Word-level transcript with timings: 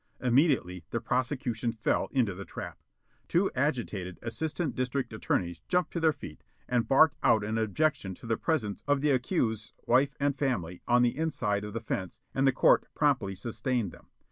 Immediately 0.19 0.83
the 0.89 0.99
prosecution 0.99 1.71
fell 1.71 2.09
into 2.11 2.33
the 2.33 2.43
trap. 2.43 2.79
Two 3.27 3.51
agitated 3.53 4.17
Assistant 4.23 4.73
District 4.73 5.13
Attorneys 5.13 5.59
jumped 5.67 5.93
to 5.93 5.99
their 5.99 6.11
feet 6.11 6.41
and 6.67 6.87
barked 6.87 7.17
out 7.21 7.43
an 7.43 7.59
objection 7.59 8.15
to 8.15 8.25
the 8.25 8.35
presence 8.35 8.81
of 8.87 9.01
the 9.01 9.11
accused's 9.11 9.73
wife 9.85 10.15
and 10.19 10.35
family 10.35 10.81
on 10.87 11.03
the 11.03 11.15
inside 11.15 11.63
of 11.63 11.73
the 11.73 11.81
fence, 11.81 12.19
and 12.33 12.47
the 12.47 12.51
court 12.51 12.87
promptly 12.95 13.35
sustained 13.35 13.91
them. 13.91 14.07